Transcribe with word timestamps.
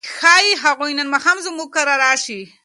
ښايي 0.15 0.51
هغوی 0.63 0.91
نن 0.97 1.07
ماښام 1.13 1.37
زموږ 1.45 1.69
کره 1.75 1.95
راشي. 2.03 2.41